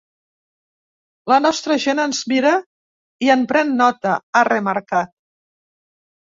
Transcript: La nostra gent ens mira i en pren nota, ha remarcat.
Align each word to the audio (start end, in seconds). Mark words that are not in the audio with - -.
La 1.31 1.35
nostra 1.45 1.77
gent 1.83 2.01
ens 2.03 2.21
mira 2.31 2.53
i 3.27 3.31
en 3.35 3.45
pren 3.53 3.75
nota, 3.83 4.17
ha 4.33 4.43
remarcat. 4.49 5.15